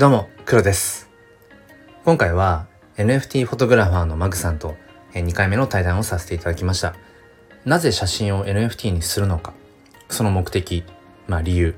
[0.00, 1.10] どうも、黒です。
[2.06, 4.74] 今回は NFT フォトグラファーのマグさんと
[5.12, 6.94] 2回目の対談をさせていただきました。
[7.66, 9.52] なぜ写真を NFT にするのか、
[10.08, 10.84] その目的、
[11.26, 11.74] まあ理由、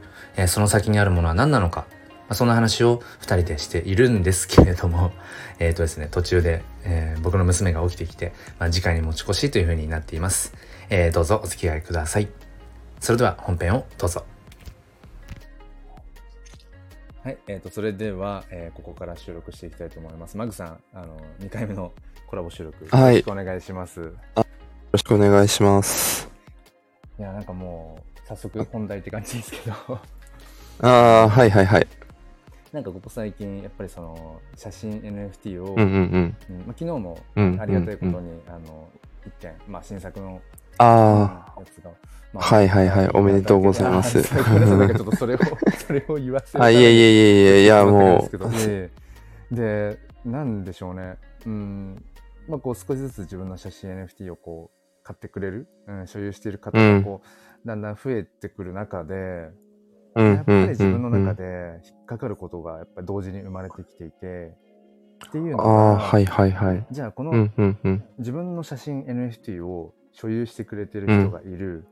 [0.46, 1.84] その先にあるものは何なのか、
[2.28, 5.10] ま、そんな話を2人でしているんですけれども、
[5.58, 10.54] えっ、とですね、途中で、えー僕の娘が起きてきて、まあ、次回に持ち越しという風になっています。
[10.90, 12.28] えーどうぞお付き合いください。
[13.00, 14.31] それでは本編をどうぞ。
[17.24, 20.36] はい、えっ、と、それでは、えーここから収録していきたいと思います。
[20.36, 21.92] マグさん、あの、2回目の
[22.26, 24.00] コラボ収録、はいよろしくお願いします。
[24.00, 24.12] よ
[24.90, 26.28] ろしくお願いします。
[27.20, 30.00] いや、なんかもう、早速本題って感じですけど、
[30.80, 31.86] ああ、はいはいはい。
[32.72, 36.36] なんかここ最近、やっぱりその、写真 NFT を、うんうんうん。
[36.50, 38.88] うんまあ、昨日もうんありがたいことに、うんあの、
[39.24, 40.40] 一点、まあ、新作の、
[40.78, 41.90] あやつが、
[42.32, 45.38] まはいはいはいおめでとうございますあそうごめんなさいなんかちょっとそれを、
[45.86, 46.62] それを言わせあ。
[46.62, 48.38] あ、いえいえいえいえ、いやもう、う。
[48.50, 48.90] で、
[49.50, 51.16] でなんでしょうね。
[51.46, 52.04] うん。
[52.48, 59.50] まあ、こう少しずつ自分の写真 NFT をこう買ってくれる、うん、所有している方がこう、だんだん増えてくる中で、
[60.14, 64.54] うんやっぱり自分の中うんで引っかかることがやっぱり同時に生まれてきていて、
[65.26, 66.86] っていうのが、ああ、はいはいはい。
[66.90, 68.04] じゃあこのうんうんうん。
[68.18, 71.84] 自分の写真 NFT を所有してくれてる人がいる、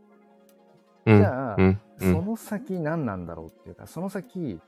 [1.06, 1.18] うん。
[1.18, 1.80] じゃあうん。
[2.00, 2.12] うん。
[2.12, 4.60] その先何なんだろうっていうかその先、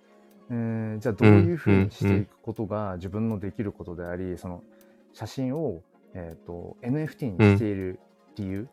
[0.50, 4.62] えーじゃあどういうふうにしていくことが自分のできることでありその
[5.12, 5.83] 写真を、
[6.14, 8.00] えー、と NFT にしている
[8.36, 8.69] 理由、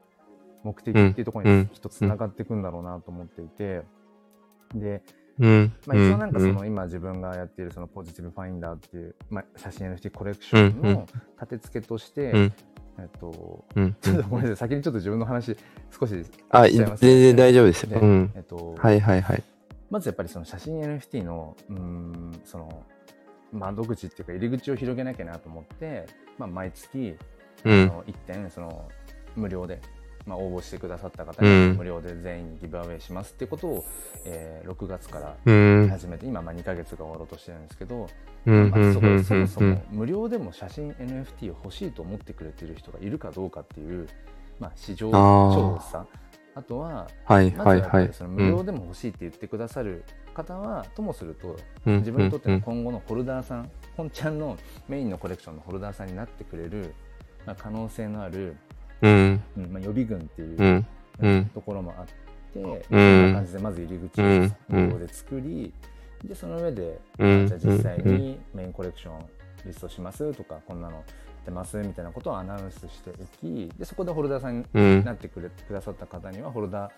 [0.64, 3.84] 目的っていうところにきっとつながっていくんだろうなと思っていて
[4.76, 5.02] で、
[5.40, 5.74] うん。
[5.86, 6.56] まあ、一応なんかそうん。
[6.56, 11.08] の今自分がやっているそのポジティブファインダーっていう、まあ、写真 NFT コレクションの
[11.42, 12.54] 立て付けとして、うん
[13.02, 15.56] えっとうん ちょっとごめんなさい先にちょっと自分の話
[15.98, 18.02] 少しあ、しちゃいます全然大丈夫ですでよ。
[18.02, 18.32] うん。
[18.36, 19.44] えっとはいはいはい。
[19.90, 22.84] まずやっぱりその写真 NFT のうーんその
[23.52, 26.06] 窓口っていうか入り口を広げなきゃなと思って、
[26.38, 27.18] まあ、毎月、
[27.66, 27.84] うん。
[27.84, 28.88] あの1点その
[29.36, 29.82] 無料で、
[30.30, 33.86] まあ、応募してくださった方うんに無料で全員にギブアウェイしますっていうことを、
[34.26, 35.90] えー6月からうん。
[35.90, 38.08] 始めて今まあ2ヶ月が終わろうとしてるんですけど、
[38.46, 38.70] うん。
[38.70, 44.08] まあ、そこうんそもそも無料でも写真 NFT を欲しいと思ってくれてる人がいるかどうかっていう、
[44.60, 46.06] まあ、市場調査
[46.54, 48.14] あとははいまず。
[48.14, 50.04] その無料でも欲しいって言ってくださる
[50.36, 51.58] 方は、ともすると
[51.88, 54.58] うん自分にとってうんの今後のホルダーさん、本ちゃんの
[54.88, 56.94] メインのコレクションのホルダーさんになってくれる、
[57.46, 58.56] まあ、可能性のある、
[59.02, 59.44] うん。
[59.58, 60.86] うんまあ、予備軍っていう、
[61.54, 62.06] ところもあっ
[62.54, 62.64] て、ん。
[62.64, 65.74] そんな感じでまず入り口をで作り、
[66.24, 67.48] でその上で、うん。
[67.48, 69.26] じゃあ実際にメインコレクション
[69.66, 75.04] リストしますとかこんなのやってますみたいなことをアナウンスしていきでそこでホルダーさんにうん。
[75.04, 76.92] なってくれくださった方にはホルダー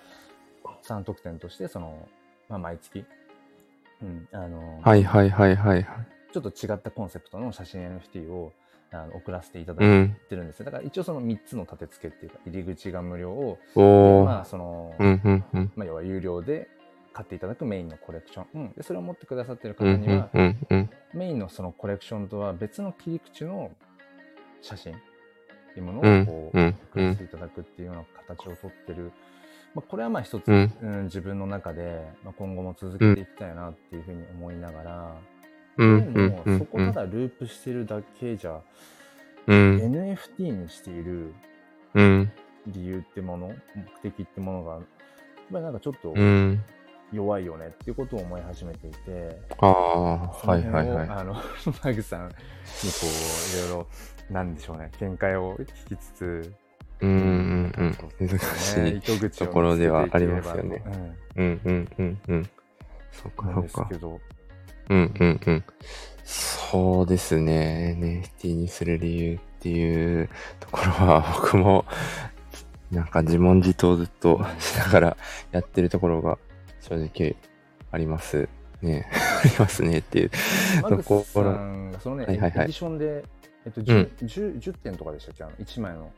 [0.82, 2.08] さん特典としてその、
[2.50, 3.06] まあ、毎月、
[4.02, 5.88] うんあのはいはいはいはい。
[6.34, 8.54] ちょっと違ったコンセプトの写真 NFT を
[8.94, 10.18] あの送らせていただいうん。
[10.30, 10.66] てるんですよ。
[10.66, 13.58] だから一応その3つの立て付けっていうか入り口が無料を
[14.26, 15.72] まあその、うんうんうん。
[15.76, 16.68] まあ、要は有料で
[17.14, 20.90] 買っていただくメインのコレクション、うん、でそれを持ってくださってる方うんには、うんうん。
[21.14, 23.72] メインのそのコレクションとは別の切り口の
[24.62, 24.96] 写真っ
[25.74, 29.12] ていうものをうんこう、うん送らせていただくっていうような形をとってる、
[29.74, 35.16] まあ、これはまあ一つ、ううんん自分の中で、まあ、今後も続けていきたいなっていうふうに思いながら、
[35.78, 38.62] うんでもうんそこただループしてるだけじゃ、
[39.48, 39.78] うん。
[39.78, 41.34] NFT にしている
[41.94, 42.32] うん。
[42.68, 43.48] 理由ってもの
[44.04, 44.82] 目的ってものがやっ
[45.52, 46.64] ぱりなんかちょっとうん。
[47.12, 51.34] 弱いよねっていうことを思い始めていて、ああそのはい辺をはいはいあの
[51.84, 52.38] マグさんにこ
[53.04, 53.88] ういろいろ
[54.30, 56.54] なんでしょうね見解を聞きつつ、
[57.02, 58.28] うんうんうん。
[58.28, 60.70] 難しね、い糸口をところではありますよね。
[60.70, 61.00] ていければと
[61.36, 62.50] うんうんうんうん。
[63.12, 64.22] そっうん、なんですかそっかけど、
[64.92, 65.64] うんうんうん。
[66.26, 67.98] そうですね。
[68.44, 70.30] NFT にする理由っていう
[70.60, 71.86] ところは 僕も
[72.92, 75.18] なんか自問自答ずっとしながら
[75.52, 76.38] やってるところが
[76.82, 77.38] 正直
[77.92, 78.50] あります
[78.82, 79.08] ね。
[79.44, 80.32] ありますねっていう
[80.84, 82.64] マグさんがそのね、はいはいはい。
[82.64, 83.24] エディションで、
[83.66, 85.44] えっとう 10, ん 10, 10点とかでしたっけ？
[85.46, 86.12] あの1枚の、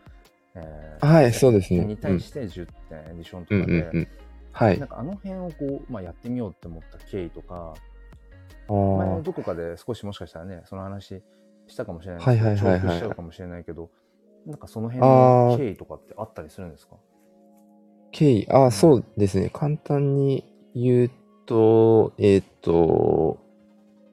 [0.56, 1.86] えはいそうですね。
[1.86, 4.08] に対して10点、エディションとうんかで、うんうん
[4.52, 4.80] はい。
[4.80, 7.80] なんかあの辺をこう、まあ、やってみようって思った経緯とか、あ
[8.68, 9.16] 前ー。
[9.18, 11.22] のどこかで少しもしかしたらね、その話
[11.68, 12.80] したかもしれないはいはいはいはい。
[12.80, 13.90] 重複しちゃうかもしれないけど、
[14.46, 15.58] なんかその辺あのー。
[15.58, 16.96] 経緯とかってあったりするんですか？
[18.12, 19.50] 経緯、あ、そうですね。
[19.52, 20.44] 簡単に
[20.76, 21.12] 言う
[21.46, 23.40] と、えっ、と、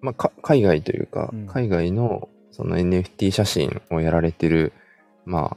[0.01, 1.47] まあ、か海外というか、うん。
[1.47, 4.73] 海外のその NFT 写真をやられてる、
[5.27, 5.57] ま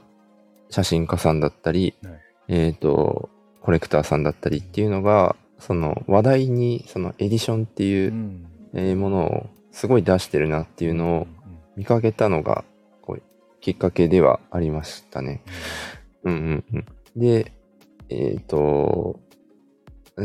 [0.70, 2.20] 写真家さんだったり、はい。
[2.48, 3.30] えっ、と、
[3.62, 11.26] コレクターさんだったりっていうのが、その話題に、そのエディションっていうう、んえーものをすごい出してるなっていうのを
[11.76, 12.64] 見かけたのが、
[13.02, 13.22] こう、
[13.60, 15.42] きっかけではありましたね。
[16.22, 16.34] うん。
[16.34, 16.86] うんうん。
[17.16, 17.52] で、
[18.08, 19.18] えっ、と、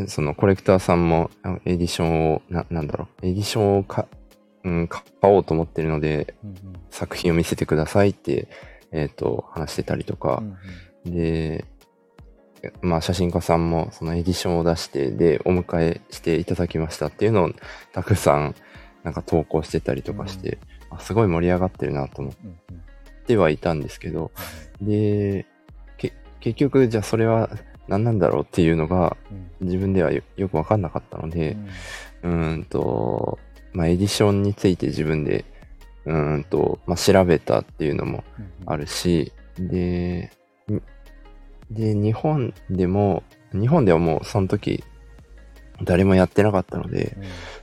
[0.07, 1.31] そのコレクターさんも
[1.65, 4.07] エディションを、な、なんだろう、エディションをか、
[4.63, 6.55] うん、買おうと思ってるので、うんうん。
[6.91, 8.47] 作品を見せてくださいって、
[8.91, 10.43] えっ、と、話してたりとか。
[11.05, 11.13] う、ん。
[11.13, 11.65] で、
[12.81, 17.51] まあ写真家さんもそのエディションを出して、で、お迎えしていただきましたっていうのを
[17.93, 18.55] たくさん
[19.03, 20.57] なんか投稿してたりとかして、
[20.89, 22.81] あすごい盛り上がってるなと思っうんうんうん
[23.27, 24.31] てはいたんですけど、
[24.81, 25.45] で、
[25.97, 27.49] け結局じゃあそれは
[27.87, 29.67] 何なんだろうっていうのがうん。
[29.67, 31.57] 自分ではよよくわかんなかったので、
[32.23, 33.37] うーんと、
[33.73, 35.45] まあエディションについて自分で
[36.05, 38.23] うーんと、まあ調べたっていうのも
[38.65, 40.38] あるし、で、に
[41.69, 44.83] で、日本でも、日本ではもうその時、
[45.83, 47.17] 誰もやってなかったので、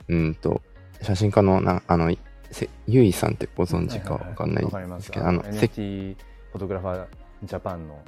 [0.07, 0.17] うん。
[0.19, 0.61] うんと、
[1.01, 2.15] 写真家のな、あの、
[2.51, 5.01] せゆいさんってご存知かわかんないわかります。
[5.01, 6.15] ですけど、あの、せ NFT
[6.51, 7.05] フォトグラファー
[7.43, 8.01] ジャパンの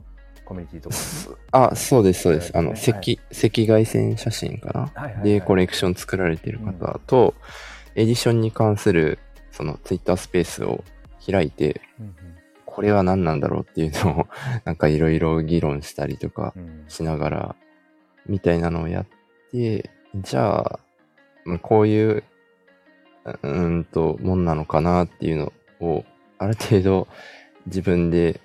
[0.45, 0.89] コミュニティと
[1.51, 1.69] か。
[1.69, 2.51] あ、そうです、そうです。
[2.57, 2.79] あの、はい。
[2.79, 5.23] 赤、赤外線写真かな、はいはいはい。
[5.23, 7.35] で、コレクション作られてる方と、
[7.95, 9.19] エディションに関する、
[9.51, 10.83] その、ツイッタースペースを
[11.29, 12.15] 開いて、うん
[12.79, 14.27] これは何なんだろうっていうのを、
[14.63, 16.53] なんかいろいろ議論したりとか
[16.87, 17.55] しながら、
[18.25, 19.05] みたいなのをやっ
[19.51, 20.79] て、じゃあ、
[21.43, 22.23] まあこういう、
[23.25, 26.05] うーんと、もんなのかなっていうのを、
[26.37, 27.07] ある程度
[27.65, 28.39] 自分で、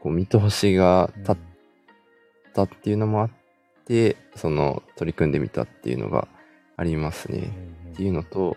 [0.00, 1.36] こう、見通しが立っ
[2.52, 3.30] たっていうのもあっ
[3.86, 6.28] て、その、取り組んでみたっていうのが
[6.76, 7.54] ありますね。
[7.92, 8.54] っていうのと、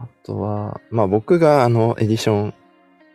[0.00, 2.54] あとは、まあ僕があのエディション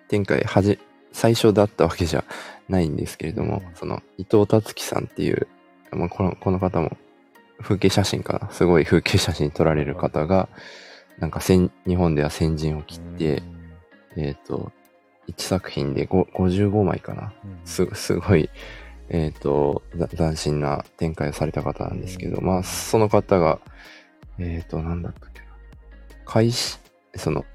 [0.08, 0.80] 展開はじ、
[1.16, 2.26] 最初だったわけじゃ
[2.68, 3.76] ないんですけれども、うん。
[3.76, 5.48] その伊藤達樹さんっていう、
[5.92, 6.98] まあ、このこの方も
[7.62, 10.50] 風景写真かな、すごい風景写真撮られる方が、
[11.18, 13.44] なんか先日本では先陣を切って、
[14.18, 14.74] えっ、と、
[15.30, 17.34] 1作品で5 55枚かな？
[17.64, 18.50] す、すごい、
[19.08, 22.46] えっ、と、ざ斬新な展開をされた方なんですけど、うん。
[22.46, 23.62] まあ、その方が、
[24.38, 25.46] えっ、と、なんだっけな？
[26.26, 26.78] 開始、
[27.16, 27.46] その、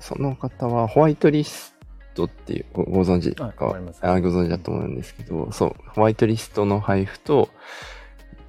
[0.00, 1.73] その方はホワイトリス
[2.14, 3.52] トっていう、ごご存知か？
[3.58, 4.00] あわかります。
[4.06, 7.50] あご存知だと思うんですけど、そう、ホワイトリストの配布と、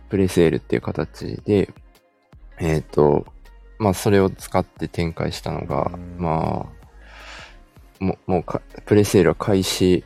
[0.10, 1.74] プレセールっていう形で、
[2.60, 3.26] えっ、と、
[3.78, 6.16] まあ、それを使って展開したのが、うん。
[6.18, 6.70] ま
[8.00, 10.04] あ、もう、もうか、プレセールは開始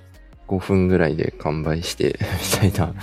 [0.47, 2.17] 5分ぐらいで完売して、
[2.63, 2.95] みたいな、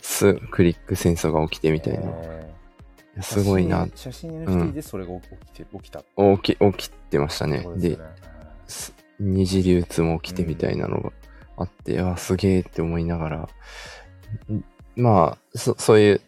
[0.00, 2.00] すクリック戦争が起きてみたいな。
[2.00, 2.52] いえ
[3.16, 3.22] やー。
[3.22, 3.88] すごいな。
[3.94, 6.00] 写真う NFT んでそれが起きて起きた。
[6.00, 7.66] 起き、起きてましたね。
[7.76, 7.96] でね。
[8.66, 11.12] す二次流通も起きてみたいなのが
[11.56, 13.48] あって、あ、すげえって思いながら、
[14.52, 14.64] ん
[14.96, 16.20] まあ、そ、そうい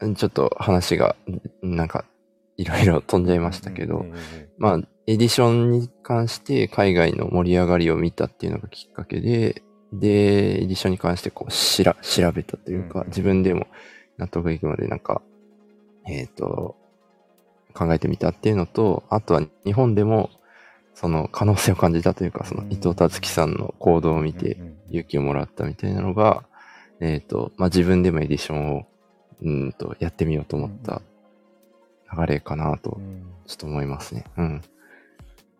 [0.00, 1.16] う、んちょっと話が、
[1.64, 2.04] んなんか、
[2.56, 4.20] いろいろ 飛んじゃいましたけど、うんうんうんうん
[4.58, 9.62] まあ、エディションに関して海外の盛り上がりを見たっていうのがきっかけで、
[9.92, 13.66] で、エディションに関してこう、しら、調べたというか、うんうん自分でも
[14.18, 15.22] 納得いくまでなんか、
[16.06, 16.76] えっ、と、
[17.74, 20.30] 考えてみたっていうのと、あとは日本でも、
[21.00, 24.58] その可能性を感じたというか、その伊藤達樹さんの行動を見て
[24.90, 26.42] 勇気をもらったみたいなのが、
[26.98, 28.86] えっ、と、まあ、自分でもエディションを、
[29.40, 31.00] うんと、やってみようと思った
[32.12, 33.30] 流れかなとう、ん。
[33.46, 34.24] ちょっと思いますね。
[34.38, 34.62] うん。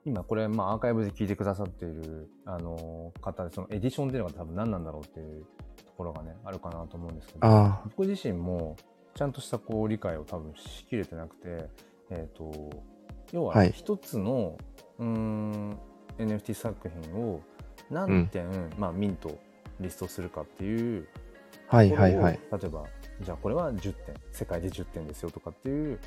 [0.05, 5.45] 今これ、まあ、アーカイブで聞いてくださっている、あの方でそのエディションっていうのが多分何なんだろうっていう
[5.87, 7.81] ところがねあるかなと思うんですけどあ。
[7.85, 8.77] 僕自身も
[9.15, 11.71] ちゃんとしたこう理解を多分しきれてなくて、
[12.11, 12.71] えー、と
[13.33, 13.73] 要ははい。
[13.73, 14.57] 一つの、
[14.99, 15.79] うーん
[16.19, 17.41] NFT 作品を
[17.91, 19.39] 何点、まあ、ミント
[19.81, 21.07] リストするかっていう
[21.69, 22.41] あ、はいはいはい。
[22.53, 22.85] 例えば
[23.21, 25.99] じゃあこれは10点世界で10点ですよとかっていう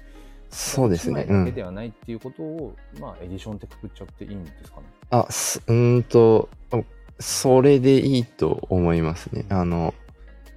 [0.50, 1.22] そうですね。
[1.22, 1.66] う1枚だけでん。
[1.66, 4.88] はないっていうことを、まあ、エディションってくくっちゃっていいんですかね？
[5.10, 6.84] あ、すうーんと、お
[7.20, 9.46] それでいいと思いますね。
[9.50, 9.94] あの、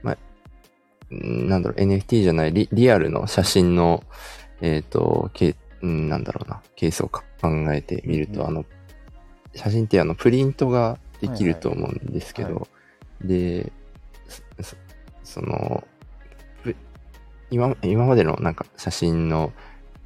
[0.02, 4.02] まあ、んなんだろう、NFT じゃないリ、リアルの写真の、
[4.60, 8.46] えっ、と、けんなんだろうな、ケースをか考えてみると、うんうん。
[8.46, 8.64] あの、
[9.54, 12.66] 写真ってあの、プリントができると思うんですけど、はいは
[13.22, 13.72] で、
[14.60, 14.76] そ
[15.22, 15.86] その、
[16.62, 16.76] ぷ
[17.50, 19.52] 今、今までのなんか写真の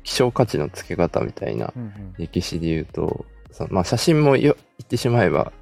[0.02, 1.73] 希少価値の付け方みたいな
[2.18, 5.52] 歴史で言うと、そのまあ、写真もよ言ってしまえば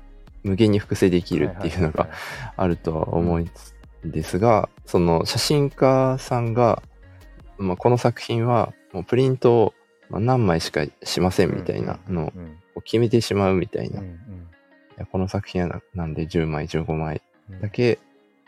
[0.43, 2.09] 無限に複製できるっていうのが
[2.57, 3.51] あるとは思うん
[4.05, 6.83] ですが、その写真家さんが、
[7.59, 9.75] まあ、この作品はもうプリントを
[10.11, 14.01] まあ何枚しかしませんみたいなのうんを決めてしまうみたいな。
[14.01, 14.49] いうんうん。
[14.99, 17.61] やこの作品はななんで10枚、15枚うん。
[17.61, 17.99] だけ、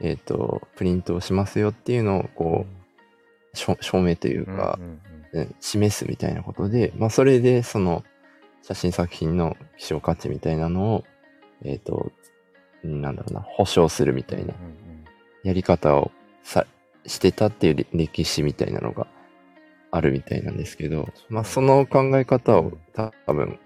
[0.00, 2.66] えっ、と、プリントをしますよっていうのをこ
[3.54, 5.00] う、証証明というか、うん
[5.32, 5.54] うんうん。
[5.60, 8.04] 示すみたいなことで、まあ、それでその
[8.62, 11.04] 写真作品の希少価値みたいなのを、
[11.64, 12.12] えっ、と、
[12.84, 14.54] なんだろうな、保証するみたいな
[15.42, 16.10] やり方を
[16.42, 16.66] さ
[17.06, 19.06] してたっていうれ歴史みたいなのが
[19.90, 23.59] あるみたいなんですけど、まあ、その考え方を多分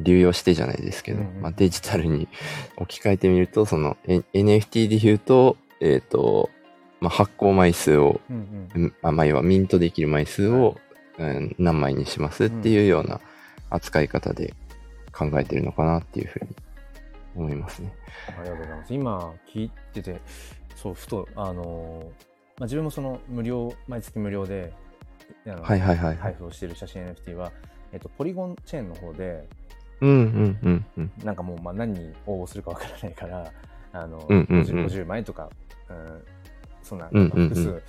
[0.00, 2.28] 流用してじゃないですけど、まあ、デジタルに
[2.76, 6.50] 置き換えてみると、その、NFT で言うと、えっ、と、
[7.00, 10.76] まあ、発行枚数を、うんうんまあ、要はミントできる枚数を、
[11.18, 13.20] うん、何枚にしますっていうような
[13.70, 14.54] 扱い方で
[15.12, 16.56] 考えてるのかなっていうふうに
[17.34, 17.92] 思いますね。
[18.28, 18.94] ありがとうございます。
[18.94, 20.20] 今聞いてて、
[20.76, 24.72] そう、ふと、あのーまあ、自分もその無料、毎月無料で、
[25.46, 27.52] あのはいはいはいはい配布をしている写真 NFT は、
[27.92, 29.46] えっと、ポリゴンチェーンの方で、
[30.00, 31.12] うんうんうんうん。
[31.24, 33.52] なんかもう、まあ、何に応募するかわからないから、
[33.92, 35.48] あの、うんうんうん 50, 50枚とか、
[35.88, 36.24] うん、
[36.82, 37.82] そんな、うんうんうん複数、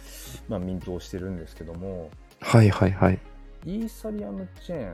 [0.47, 2.09] まあ、ミントをしてるんですけども、
[2.39, 3.19] はいはいはい。
[3.65, 4.93] イーサリアムチェ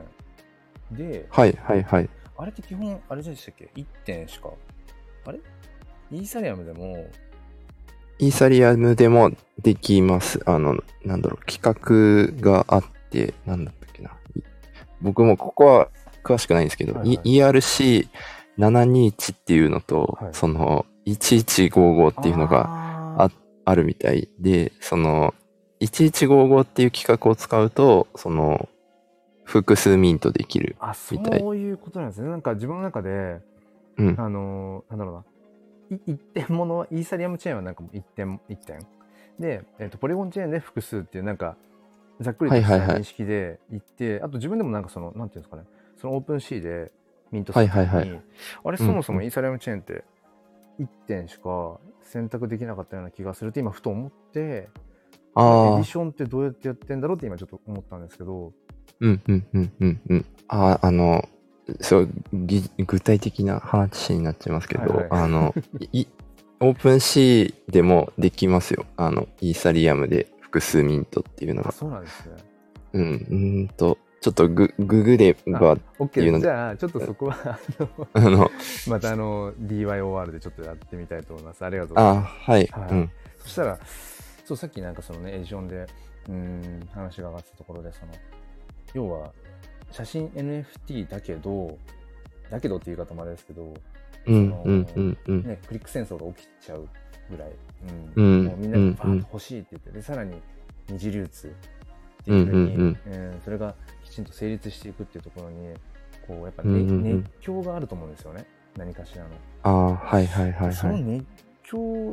[0.92, 2.08] ンで、はいはいはい。
[2.38, 4.50] あれって基本、あれでしたっけ ?1 点しか。
[5.26, 5.40] あれ？
[6.10, 7.06] イーサリアムでも、
[8.20, 9.30] イーサリアムでも
[9.62, 10.40] できます。
[10.44, 14.10] あの、なんだろう、企画があって、なんだったっけな。
[14.10, 14.42] い
[15.00, 15.88] 僕もここは
[16.22, 23.30] 詳しくないんですけど、はいはい E- ERC721 っていうのと、はいその1155っていうのががあ
[23.64, 25.34] あるみたいで、その
[25.80, 28.68] 1155っていう企画を使うと、その
[29.44, 30.76] 複数ミントできる。
[30.78, 32.28] あ、そみたいういうことなんですね。
[32.28, 33.40] なんか自分の中で、
[33.96, 34.14] うん。
[34.18, 35.24] あのーなんだろうな。
[35.90, 38.78] い一点ものは、イーサリアムチェーンはなんかもう一点、一点。
[39.38, 41.56] で、えっ、と、ポリゴンチェーンで複数っていう、なんか、
[42.20, 43.00] ざっくりとしたはいはいはい。
[43.00, 45.64] 認識で言って、あと自分でもなんかその、なんていうんですかね、
[45.96, 46.92] その OpenSea で
[47.30, 48.12] ミントする時に、はいはい。
[48.12, 48.20] は
[48.64, 50.04] あれ、そもそもイーサリアムチェーンって
[50.80, 54.70] 1点しか選択できなかったような気がするって今ふと思って、エデ
[55.34, 58.52] ああィ、ションってどうやってやってんだろうって今ちょっと思ったんですけど、
[59.00, 60.26] うんうんうんうんうん。
[60.48, 61.24] ああ、あの、
[61.80, 65.54] そう、ぎ具体的な話になっちゃいますけど、はいはいあの、
[65.92, 66.06] い
[66.60, 68.84] OpenSea でもできますよ。
[68.96, 71.72] あの、イーサリアムで複数ミントっていうのあ、が。
[71.72, 72.36] そうなんですね。
[72.92, 77.58] うん、うーんと、ちょっとグググれば、OK いうのでじゃあ、ちょっとそこは、
[78.12, 78.50] あの
[78.86, 81.64] またあの DYOR でちょっとやってみたいと思います。
[81.64, 82.50] ありがとうございあます。
[82.50, 83.10] はい、はいうん。
[83.38, 83.78] そしたら、
[84.44, 88.12] そう、さっきなんかそのね、エディションで、うーん、話が上がったところで、その、
[88.92, 89.32] 要は、
[89.90, 91.78] 写真 NFT だけど、
[92.50, 93.74] だけどっていう言い方もあれですけど。
[94.26, 96.86] ね、クリック戦争が起きちゃう
[97.30, 97.48] ぐらい、
[98.16, 100.34] ううんんもうみんなうんがバーッと欲しいって言って、で、さらに
[100.88, 105.74] 二次流通っていうふうに、うんうんうんそれがきちんと成立していくっていうところに、
[106.26, 108.44] こう、やっぱ、ねうんうんうん熱狂があると思うんですよね。
[108.76, 109.30] 何かしらの。
[109.62, 110.72] ああ、はいはいはいはい。
[110.74, 111.24] その熱
[111.62, 112.12] 狂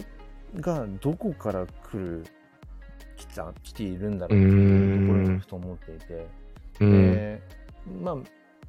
[0.59, 2.25] がどこから来る、
[3.15, 6.27] 来た、来ているんだろうっていうところにふと思っていて、
[6.79, 6.91] うん。
[6.91, 7.41] で
[8.01, 8.15] まあ、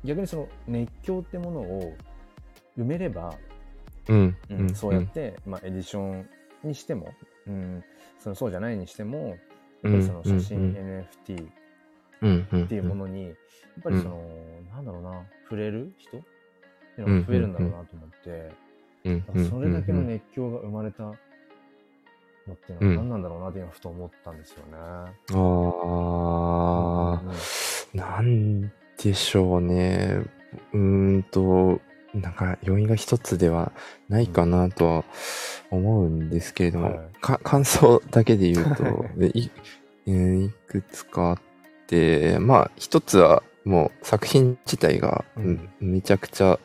[0.04, 1.94] 逆にその熱狂ってものを
[2.78, 3.34] 埋めれば、
[4.08, 4.36] うん。
[4.50, 6.28] うんそうやって、まあ、エディション
[6.64, 7.12] にしても、
[7.46, 7.84] うん、
[8.18, 9.38] そのそうじゃないにしても、やっ
[9.82, 11.06] ぱりその写真、うん。
[11.26, 12.64] NFT。
[12.64, 13.34] っていうものに、やっ
[13.82, 14.24] ぱりその、
[14.72, 16.18] なんだろうな、触れる人？
[16.18, 16.20] っ
[16.96, 18.52] ていうのが増えるんだろうなと思って、
[19.04, 19.10] う
[19.40, 19.48] ん。
[19.48, 21.12] それだけのうん熱狂が生まれたの
[22.52, 24.72] っていうのは何なんだろうなって今ふと思ったんですよね。
[24.74, 27.34] あうんあ、
[27.94, 30.22] なんでしょうね。
[30.72, 31.80] うーんと、
[32.14, 33.72] なんか要因が一つでは
[34.08, 35.04] ないかなとは
[35.70, 39.50] 思うんですけれども、はいか感想だけで言うと、 でい
[40.06, 41.38] えーいくつかあっ
[41.86, 45.24] て、まあ一つはもう作品自体が、
[45.80, 46.58] めちゃくちゃ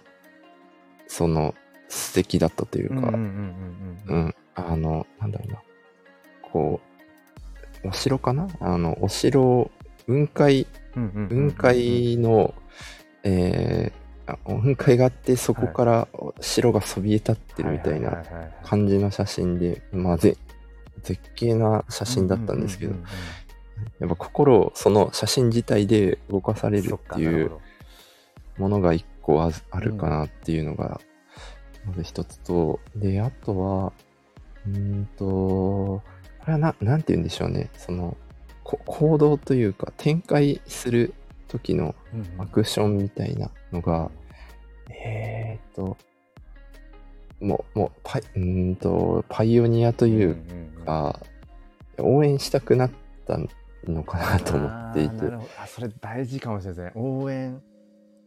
[1.08, 1.54] その
[1.90, 5.62] 素敵だったというか、うんあの、なんだろうな。
[6.44, 6.80] こ
[7.84, 8.48] う、お城かな？
[8.60, 9.70] あの、お城、
[10.06, 12.54] 雲海、雲海の、
[13.24, 16.08] えーあ雲海があって、そこから
[16.40, 18.24] 城がそびえ立ってるみたいな
[18.64, 20.38] 感じの写真で、まあ、ぜ
[21.02, 22.96] 絶景な写真だったんですけど
[24.00, 27.52] やっぱ心をその写真自体で動かされるそっっていう
[28.58, 31.02] ものが一個ああるかなっていうのが、
[31.86, 33.94] まず一つと、で、あとは、
[34.68, 36.02] うーんと、こ
[36.48, 37.70] れはな、なんて言うんでしょうね。
[37.78, 38.18] その、こ
[38.64, 41.14] 行動というか、展開する
[41.48, 42.20] 時のうん。
[42.22, 44.10] うんアクションみたいなのが、
[44.90, 45.98] えーっと、
[47.40, 51.20] もう、もう、パイ、うーんと、パイオニアといううんうんうんか、
[52.00, 52.92] 応援したくなっ
[53.28, 53.38] た
[53.86, 55.16] のかなと思っていて。
[55.60, 57.62] あそれ大事かもしれないですね応援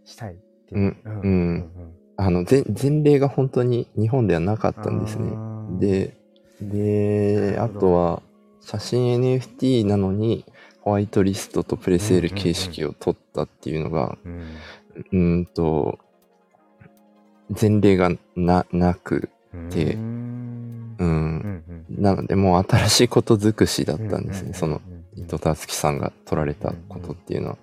[0.05, 0.79] したいってう。
[0.79, 1.71] んいううん
[2.19, 5.31] あの、前前例が本当に日本ではなかったんですね。
[5.79, 6.15] ね
[6.61, 8.23] で、で、あとは、
[8.67, 10.45] 写真 NFT なのに、
[10.81, 14.19] ホワイトリストとプレセール形式を取ったっていうのが、
[15.13, 15.41] うん。
[15.43, 15.47] ん。
[15.47, 16.01] と、
[17.49, 19.31] 前例がななく、
[19.71, 21.63] でうん。
[21.89, 24.81] なのでもう新しいこと尽くしだったんですうんね、その
[25.17, 25.23] うん。
[25.23, 27.59] 伊藤達樹さんが取られたことっていうのは。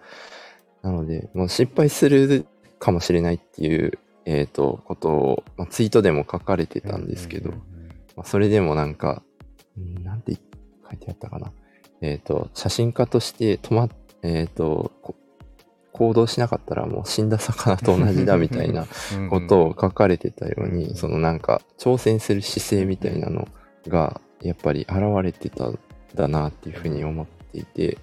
[0.83, 2.45] なので、もう失敗する
[2.79, 7.57] かもしれないっていう、えっ、と、ことを、まあ、ツイートでも書かれてたんですけど、うん
[8.15, 9.22] まあ、それでもなんか、
[9.77, 10.38] んなんて
[10.93, 11.51] 書いてあったかな。
[12.01, 13.89] えっ、と、写真家として止まっ、
[14.23, 15.15] えっ、と、こ
[15.93, 23.47] 行動しなかったらもう死んだ魚と同じだみたいな うんことを書かれてたよううんに、そのなんか挑戦する姿勢みたいなの
[23.88, 25.79] がやっぱり現れてたん
[26.15, 28.00] だなっていうふうに思っていて、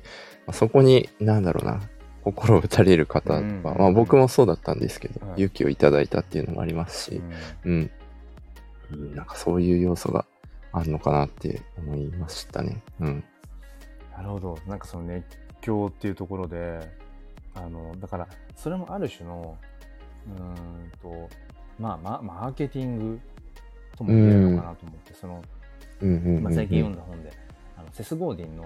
[0.47, 1.80] まあそこになんだろうな、
[2.23, 7.20] 心を打たれる方は、うんまあ僕もそうだったんですけど、はい勇気をいただいたっていうのもありますし、
[7.64, 7.90] うんうん。
[8.92, 10.25] うんなんかそういう要素が
[10.73, 12.83] あるのかなって思いましたね。
[13.00, 13.25] うん。
[14.17, 15.25] なるほどなんかその熱
[15.61, 16.79] 狂っていうところで
[17.55, 19.57] あのだからそれもある種の
[20.27, 21.29] うーんと
[21.79, 23.21] まあまマーケティング
[23.97, 25.43] とも言えるのかなと思って、その、
[26.00, 27.33] 最近読んだ本で
[27.77, 28.62] あのセス・ゴーディンの、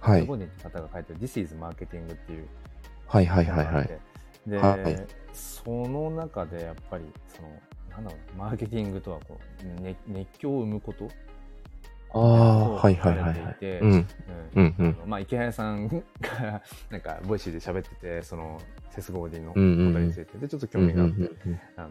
[0.00, 2.46] はいセス・ゴーディンって方が書いてる「This is Marketing」っていう
[3.06, 4.00] はいはいはいはい。
[4.46, 7.48] で、はいその中でやっぱりその
[7.98, 9.38] なんだろうなマーケティングとはこ
[9.80, 11.08] う、ね、熱狂を生むこと。
[12.14, 13.56] ああ、はいはいはいはい。
[13.80, 14.06] うん。
[14.54, 14.74] うん。
[14.78, 16.00] うんまあ、イケハヤさんが
[16.90, 20.38] なんか Voicy で喋っててそのセス・ゴーディンのことについて。
[20.38, 21.30] でちょっと興うん味があって、
[21.76, 21.88] あ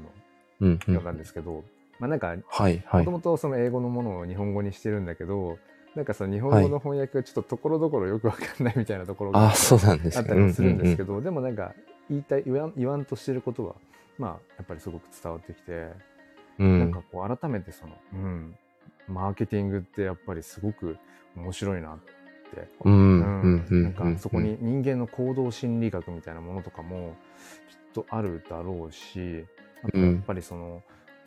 [0.61, 1.63] の読んだんですけど、
[1.99, 3.05] まあなんかはいはい。
[3.05, 3.11] もと。
[3.11, 5.59] もとその英語のものを日本語にしてるんだけど
[5.95, 11.15] なんかその日本語の翻訳がちょっとところどころよくわかんないみたいなところがあったりもするんですけど。
[11.15, 11.73] ど、でもなんか
[12.09, 13.75] 言いたい言わん言わんとしてることは
[14.17, 15.87] まあやっぱりすごく伝わってきて、
[16.59, 16.79] うん。
[16.79, 18.55] なんかこう改めてその、うん、
[19.07, 20.97] マーケティングってやっぱりすごく
[21.35, 22.07] 面白いなって。
[22.85, 27.17] うんううんうんなんかそこに人間の行動心理学みたいなものとかも
[27.69, 29.45] きっとあるだろうし
[29.83, 30.81] あとやっぱりその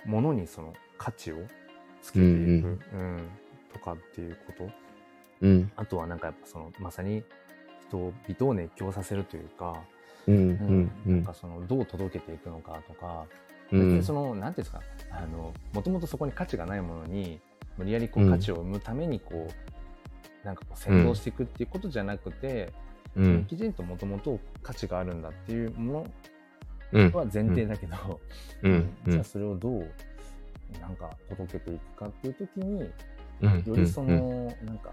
[0.06, 1.36] ものにその価値を
[2.00, 3.30] つけていく、うんうん。
[3.72, 4.70] とかっていうこと。
[5.42, 5.72] うん。
[5.76, 7.22] あとはなんかやっぱそのまさに
[7.88, 9.82] 人々を熱狂させるというか、
[10.28, 13.26] うんなんかそのどう届けていくのかとか、
[13.72, 13.88] うん。
[13.88, 17.40] 別にそのなんていうんですかあのもともとそこに価値がないものに
[17.78, 22.72] 無理やりこううん価値を生むためにこう、なんかこう先導していくっていうことじゃなくて、
[23.16, 23.44] うん。
[23.46, 26.06] きちんともともと価値があるんだっていうも
[26.92, 27.10] うん。
[27.10, 28.20] のは前提だけど、
[28.62, 28.90] うん。
[29.06, 29.24] じゃあうん。
[29.24, 29.88] それをどう
[30.80, 32.90] なんか届けていくかっていう時に
[33.40, 33.64] うん。
[33.64, 34.08] よりそうん。
[34.08, 34.92] のなんか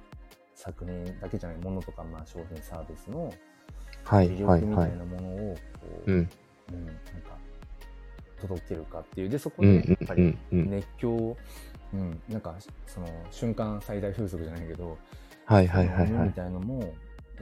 [0.55, 3.31] 作品だけじゃないものとか、まあ、商品サービスの
[4.07, 6.17] はい魅はいはい力みたいなものをこう、うん。
[6.17, 7.37] うんなんか
[8.41, 9.29] 届けるかっていう。
[9.29, 10.69] でそこうんでやっぱりうんうん。
[10.69, 11.37] 熱狂を、
[11.93, 14.97] うん、なんかその瞬間最大風速じゃないけど、
[15.45, 16.27] はいはいはいはい。
[16.27, 16.87] みたいのもや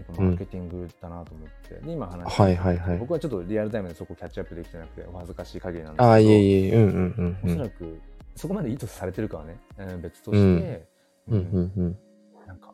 [0.02, 2.98] っぱマーケティングだなと思って、で今話してはいはいはい。
[2.98, 8.02] 僕はちょっとリアルタイムでそこキャッチアップできてなくてお恥ずかしい限りなんですけどああいえいえうんうんうんおそらく
[8.36, 10.88] そこまで意図されてるかはね、うん別として、
[11.30, 11.40] うん。
[11.40, 11.98] うんうんうん。
[12.46, 12.74] なんか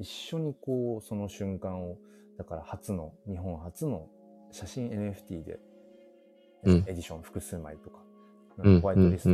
[0.00, 1.96] 一緒にこうその瞬間を
[2.38, 4.06] だから初の日本初の
[4.50, 5.58] 写真 NFT で、
[6.64, 6.76] うん。
[6.86, 7.98] エディション複数枚とか、
[8.58, 8.80] うん。
[8.80, 9.32] ホワイトリスト、う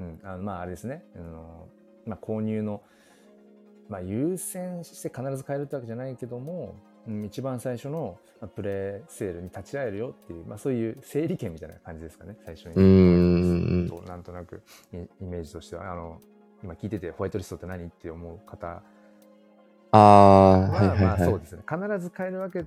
[0.00, 0.20] うんん。
[0.24, 1.68] あのまああれですね、あの
[2.06, 2.82] まあ、購入の、
[3.88, 6.74] まあ、優先して必ず買えるってわけじゃないけども、
[7.06, 12.74] うん、一番最初のまあプレセールに立ち会えるよっていう、まあ、そういう整理券みたいな感じですかね最初に。
[12.76, 15.92] うんなんとなくイイメージとしては。
[15.92, 16.20] あの
[16.62, 18.82] 今聞いててホワイトリストって何って思う方
[19.90, 21.62] ああは、はいはいまあはいそうですね。
[21.68, 22.64] 必ず買えるわけ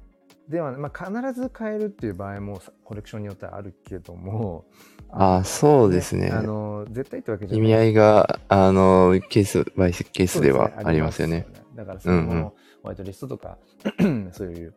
[0.50, 4.66] ではない、まあ、必ず買えるっていう場合もさコレクションによってはあるけども
[5.10, 6.30] ああそうですね。
[6.30, 7.66] あの絶対ってわけじゃない。
[7.66, 11.48] 意味合いがあのケースバイケースではありますよね。
[11.76, 12.52] だからその、うんうん。
[12.82, 13.58] ホワイトリストとか
[14.32, 14.74] そういう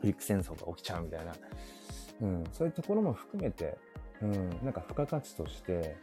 [0.00, 1.32] フリック戦争が起きちゃうみたいな、
[2.22, 3.76] うん、そういうところも含めて、
[4.22, 5.96] うん、なんか付加価値として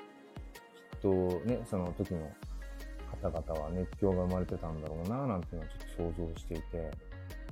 [0.93, 1.09] きっと
[1.45, 2.29] ねその時の
[3.21, 6.91] 方々は熱狂が生まれてたんだろうななんていうのをちょっと想像していて。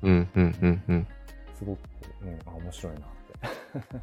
[0.02, 1.08] うんうんうんうん。
[1.58, 1.80] すごく、
[2.22, 4.00] うん、あ面白いなって。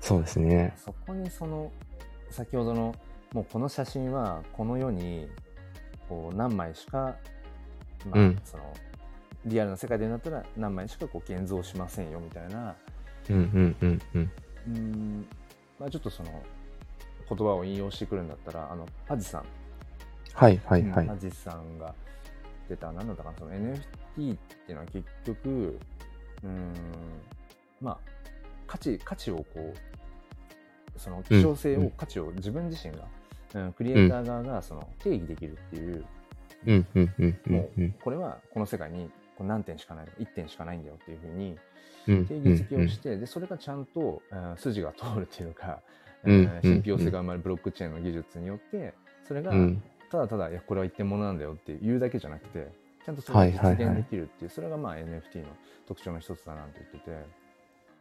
[0.00, 0.74] そうですね。
[0.76, 1.72] そこにその
[2.30, 2.94] 先ほどの
[3.32, 5.28] もうこの写真はこの世に
[6.08, 7.16] こう何枚しか、
[8.10, 8.40] まあうん。
[8.44, 8.72] その
[9.46, 12.76] リアルな世界でなったら何枚しかこう現像しませんよみたいな。
[13.30, 14.30] うんうんうんうん。
[14.68, 15.26] うーん、
[15.78, 16.42] まあ、ちょっとその
[17.28, 19.44] 言葉を引用してくるんだったらあのパジさん、
[20.34, 21.04] はいはいはい。
[21.04, 21.94] うんパジさんが
[22.68, 23.80] 出た何だったかなその NFT っ
[24.16, 24.34] てい
[24.70, 25.78] うのは結局
[26.42, 26.72] うーん
[27.80, 27.98] まあ
[28.66, 33.04] 価値価値をこうその希少性を、うん価値を自分自身が、
[33.54, 36.04] うん、クリエイター側がその定義できるっていう、
[36.66, 41.56] うんうんうんうんもううんこれはこの世界に何点しかない1点しかないんだよっていうふうに
[42.08, 45.80] うん定義づけをして、でそれがちゃんと、えー筋が通るっていうか、
[46.26, 48.94] 信憑性が生まれるブロックチェーンの技術によって
[49.26, 49.82] それがうん。
[50.10, 52.68] ただただいやこれは一点物なんだよって言うだけじゃなくて
[53.04, 55.48] ちゃんとそれが実現できるっていう、それがまあ NFT の
[55.86, 57.26] 特徴の一つだなって言ってて、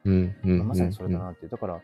[0.05, 1.79] うんうんまさにそれだなってだから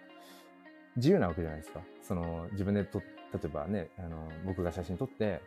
[0.95, 1.81] 自由なわけじゃないですか。
[2.01, 3.05] その自分でと例
[3.45, 5.41] えばねあの僕が写真撮って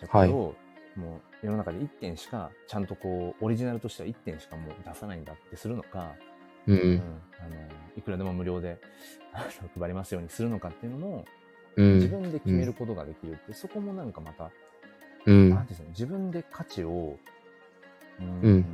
[0.00, 0.54] じゃあこれを
[0.96, 6.12] もう世の中で1点しかちゃんとこうオリジナルとしては1点しかもう出さないんだってするのか、
[6.66, 6.78] うん。
[6.78, 7.02] うん。
[7.40, 7.56] あの
[7.96, 8.78] いくらでも無料で
[9.78, 11.24] 配りますようにするのかっていうのも
[11.76, 11.94] うん。
[11.96, 14.50] 自分で決めることができるって、そこもなんかまた、
[15.26, 15.50] うん。
[15.50, 17.18] なんていうんですかね自分で価値を
[18.20, 18.64] うーんうん。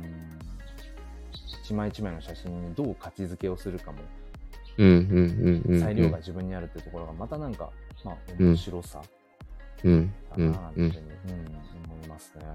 [1.63, 3.99] 一枚一枚の写真にどう価値づけをするかも
[4.77, 7.69] うんうんうんうん裁量が自分にあるっていうところがまたなんか、
[8.03, 9.01] まあうん面白さ
[9.83, 10.13] うん。
[10.29, 11.11] だうんうんなっていうふうに、うん
[11.93, 12.45] 思いますね。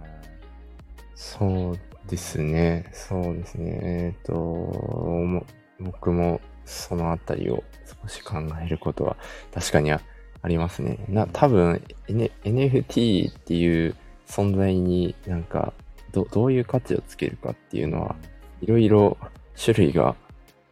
[1.16, 2.88] そうですね。
[2.92, 3.80] そうですね。
[3.82, 5.46] えっ、と、も
[5.80, 7.64] 僕もそのあたりを
[8.02, 9.16] 少し考えることは
[9.52, 10.00] 確かにあ
[10.42, 10.98] ありますね。
[11.08, 13.96] な、多分、N、NFT っていう
[14.28, 15.72] 存在になんか、
[16.12, 18.16] どどういう価値をつけるかっていうのは、
[18.60, 19.16] いろいろ
[19.60, 20.14] 種類が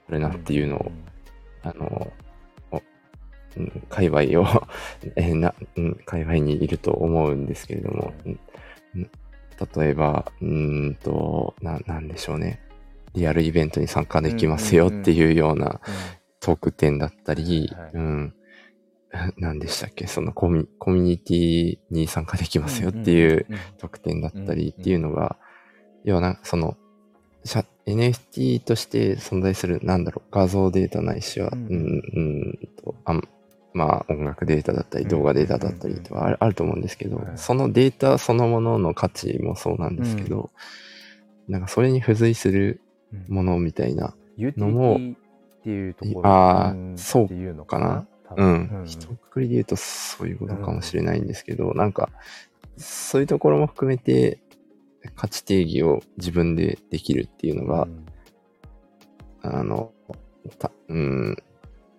[0.09, 0.93] あるなっていうのを、
[1.63, 2.13] あの、
[2.71, 2.83] お
[3.57, 4.67] うん界隈を
[5.17, 8.39] えーな、うん、界隈にいると思うんですけれども、うん
[8.97, 9.11] うん
[9.77, 12.61] 例えば、うーんと、な、なんでしょうね。
[13.15, 15.81] リアルイベントに参加できますよっていうような
[16.41, 18.35] 特典だったりうん。
[19.37, 20.09] 何でしたっけ？
[20.09, 23.59] そのコミュコミュニティに参加できますよっていううん。
[23.79, 25.37] 特典だったりっていうのが、
[26.03, 26.77] 要はな、その、
[27.87, 33.29] NFT として存在する、なんだろう、画像データないしは、ううんん、うんと、あん
[33.75, 37.27] まあ、音楽データだったり、うん動画データだったりとかあると思うんですけど、はい。
[37.37, 40.51] そのデータそのものの価値もそうなんですけど、
[41.49, 42.81] なんかそれに付随する
[43.13, 43.35] うん。
[43.35, 44.99] ものみたいな、のもっ
[45.63, 48.07] ていうところあーんそういうのかな？
[48.29, 52.09] 多うん、分一括りで言うとそういうことかもしれないんですけど、なんか、
[52.77, 54.41] そういうところも含めて、
[55.15, 58.07] 価値定義を自分でできるっていうのが、うん。
[59.43, 59.93] あの、
[60.59, 61.37] たうん、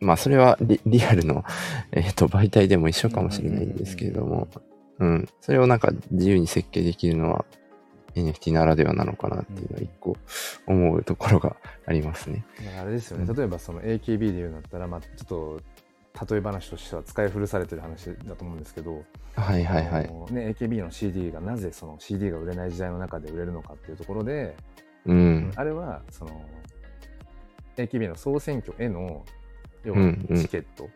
[0.05, 1.43] まあ、それはリリアルの、
[1.91, 4.47] えっと媒体でも一緒かもしれないんですけれども、
[4.99, 7.45] うん、それをなんか自由に設計できるのは
[8.15, 10.15] NFT ならではなのかなっていうのは一個
[10.67, 12.45] 思うところがありますね。
[12.79, 13.35] あれですよね、うん。
[13.35, 15.61] 例えばその AKB で言うんだったら、まあ、ちょっと
[16.31, 19.03] 例え話としては使い古されてる話だと思うんですけど、
[19.35, 20.33] はいはいはい。
[20.33, 24.55] ね、AKB の CD がなぜその CD が売れない時代の中で売れるのかっていうところで、
[25.05, 25.51] うん。
[25.55, 26.41] あれはその
[27.75, 29.25] AKB の総選挙への
[29.85, 30.89] 要はチケット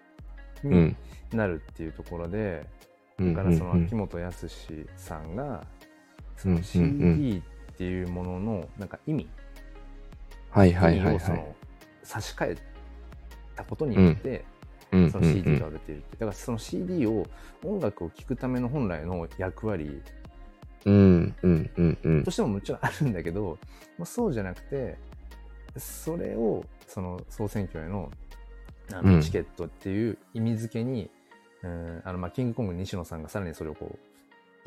[0.64, 0.98] にうん。
[1.32, 2.66] なるっていうところで、
[3.20, 4.48] うんだからそのうん秋元康
[4.96, 5.66] さんが
[6.38, 9.28] その CD っていうもののなんか意味、
[10.50, 11.20] はいはい意はい。
[12.04, 12.58] 差し替え
[13.56, 14.46] たことによって、
[14.92, 15.12] うん。
[15.12, 16.12] その CD が売れているって。
[16.14, 17.28] だからその CD を
[17.64, 20.02] 音楽を聴くための本来の役割
[20.86, 22.24] うんうんうんうん。
[22.24, 23.58] としてももちろんあるんだけど、
[23.98, 24.98] まあ、そうじゃなくて
[25.78, 28.12] それをその総選挙への
[28.98, 29.16] あうん。
[29.18, 31.10] のチケットっていう意味付けに、
[31.64, 34.00] うんあのまあキングコング西野さんがさらにそれをこう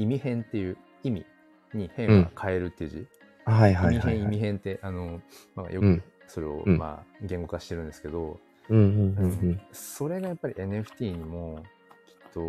[0.03, 1.27] 意味変っていう意味
[1.75, 3.07] に変は変えるっていう字、
[3.45, 4.27] はいはい意味変意はいはい。
[4.31, 5.21] 味変ってあの、
[5.55, 6.03] まあ、よくうん。
[6.29, 6.79] それを、うん。
[6.79, 9.61] まあ、言語化してるんですけど、うんうんうんうん。
[9.73, 11.63] それがやっぱり NFT にも
[12.07, 12.41] きっと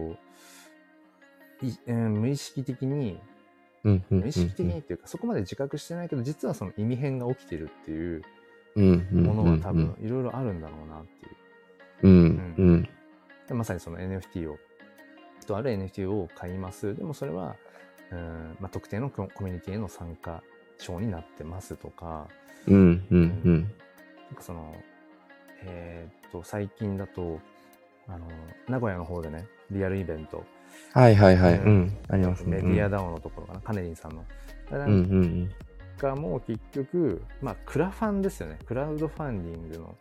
[1.66, 3.20] い、うん無意識的に
[3.84, 8.22] うんうんうん無意識的にっていうか、そこまで自覚してないけど実はその意味変が起きてるっていう
[8.76, 9.24] うんうん。
[9.24, 11.36] ものは多分いろいろあるんだろうなっていう。
[12.04, 12.56] うん。
[12.58, 12.90] うん。
[13.48, 14.58] でまさにその NFT を
[15.46, 16.96] とある NFT を買います。
[16.96, 17.56] でもそれは、
[18.12, 20.42] うんまあ、特定のココミュニティへの参加
[20.78, 22.28] 賞になってますとか。
[22.68, 22.76] うん
[23.12, 23.62] うんうん。
[23.62, 23.68] な
[24.32, 24.74] んかその
[25.66, 27.40] えーっと最近だと
[28.08, 28.28] あの
[28.68, 30.44] 名古屋の方でねリアルイベント。
[30.94, 31.58] はいはいはい。
[31.58, 31.80] ううん。
[31.82, 31.98] ん。
[32.10, 32.62] ありますね。
[32.62, 34.26] メディアダウンのところかな、カネリンさんの。
[34.72, 35.50] うんうんん。
[35.98, 38.58] かも結局、まあ、クラファンですよね。
[38.66, 39.96] クラウドファンディングの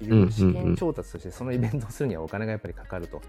[0.00, 3.20] 結う資金調達としてそのイベントをするにはお金がやっぱりかかると。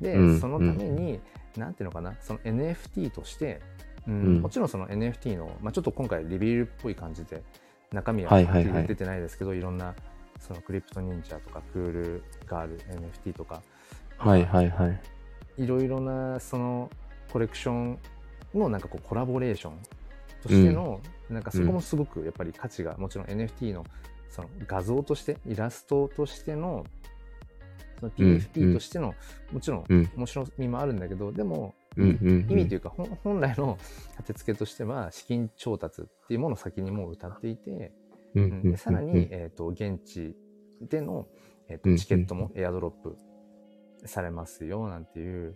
[0.00, 1.20] で、うんそのために、
[1.56, 3.60] なんていうのかな、その NFT として、
[4.06, 4.40] うんうん。
[4.40, 7.42] もちろんその NFT の、まあ、ちょっと今回リビルっぽい感じで
[7.92, 9.94] 中身は出てないですけど、いろんな
[10.40, 12.78] そのクリプト忍者とかクールガール
[13.24, 13.62] NFT とか
[14.18, 15.00] はいはいはい。
[15.62, 16.90] いろいろなその
[17.32, 17.98] コレクション
[18.54, 19.72] のなんかこうコラボレーション
[20.42, 23.84] としての、なんかそこもすごくやっぱり価値がもちろん NFT の
[24.34, 26.84] その画像としてイラストとしての
[28.00, 29.14] そのうん PFP としての、
[29.52, 30.10] もちろんうん。
[30.16, 31.74] 面白みもあるんだけどでも。
[31.96, 32.92] 意味というか、
[33.22, 33.78] 本来の
[34.18, 37.92] 立て付けとしては資金調達っていうものを先にもう歌っていて、
[38.34, 40.34] でさらに、、えー、と現地
[40.82, 41.28] での、
[41.68, 43.16] えーとうんチケットもエアドロップ
[44.06, 45.54] されますよなんていう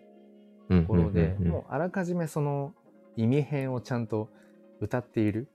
[0.71, 2.73] とところで、もうあらかじめその
[3.17, 4.29] 意味編をちゃんと
[4.81, 5.49] 歌っている、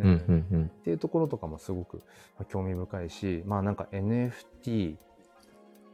[0.00, 2.02] うんうんうんっていうところとかもすごくま
[2.42, 4.96] あ興味深いしまあなんか NFT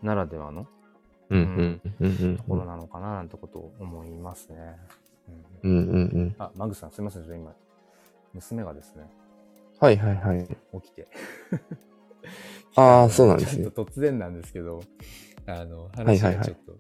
[0.03, 0.67] ならではの
[1.31, 4.77] うんうんうんうんところなのかななんてことを思いますね。
[5.65, 6.35] うんうんうん。
[6.39, 7.53] あ、マグさんすいません、ちょっと今、
[8.33, 9.11] 娘がですね、
[9.81, 10.47] はいはいはい。
[10.81, 11.09] 起きて。
[12.77, 14.81] あーそうなんですねちょっと突然なんですけど、
[15.47, 16.77] あの、はい話はいはいがちょっと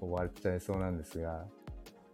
[0.00, 1.44] 終わっちゃいそうなんですが、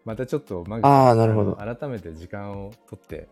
[0.05, 3.29] またちょっとマグあーなるほどあの改めて時間を取って、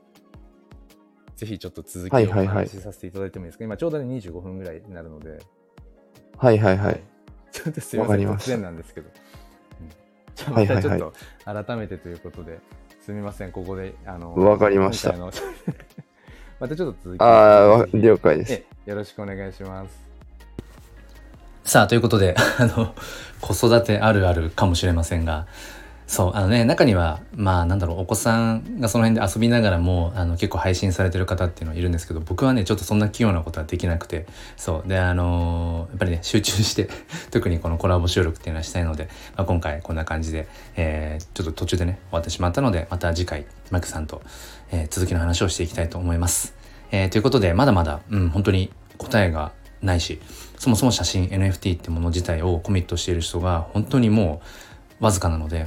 [1.41, 2.57] ぜひちょっと続きをおはいはいはい。
[2.67, 5.39] 話しさせていただいてもいいですか、今ちょうどね25分ぐらいになるので、
[6.37, 7.03] はいはいはい。
[7.51, 9.09] ちょっとすいません、突然なんですけど。
[9.81, 9.89] うん。
[10.35, 10.85] じゃあはいはいはい。
[10.85, 11.13] またちょっ
[11.55, 12.59] と改めてということで、
[13.01, 15.15] すみません、ここで、あの、わかりました。
[16.61, 17.23] またちょっと続き。
[17.23, 18.53] をああ、了解です。
[18.53, 19.99] えよろしくお願いします。
[21.65, 22.95] さあ、ということで、あの、
[23.41, 25.47] 子育てあるあるかもしれませんが、
[26.11, 34.89] そう、あのね、中には、まあ、なんだろう、お子さんがその辺で遊びながらも、あの、結構配信されてる方っていうのはいるんですけど、僕はね、ちょっとそんな器用なことはできなくて、そう。
[34.89, 36.89] で、あのやっぱりね、集中して、
[37.31, 39.05] 特にこのコラボ収録っていうのはしたいので、
[39.37, 44.21] まあ、今回こんな感じで、えーちょっと途中でね、終わってしまったので、また次回、 magさんと、
[44.73, 46.55] えー続きの話をしていきたいと思います。
[46.91, 50.21] えーということで、まだまだ、うん、本当に答えがないし、
[50.59, 54.43] そもそも写真 NFT ってもの自体をコミットしている人が本当にも
[55.01, 55.67] うわずかなので、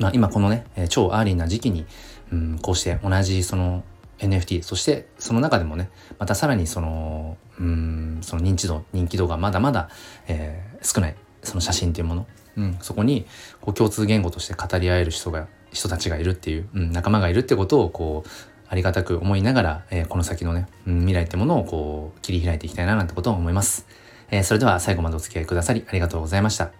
[0.00, 1.86] まあ、今このね、え超 early な時期に、
[2.32, 3.84] うん、こうして同じその
[4.18, 9.88] NFT そしてその中でもねまたさらにそのうんその認知度人気度がまだまだ、
[10.28, 12.26] えー少ないその写真っていうもの、
[12.56, 13.24] うん、そこに
[13.60, 18.28] こう共通言語として語り合える人が人たちがいるっていう、うん、仲間がいるってことをこう
[18.68, 23.86] ありがたく思いながら、えーこの先のね、うん、未来ってものをこう切り開いていきたいななんてことを思います、
[24.32, 26.72] えーそれでは最後までお付き合いくださりありがとうございました。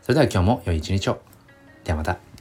[0.00, 1.20] それでは今日も良い一日を。
[1.84, 2.33] ではまた。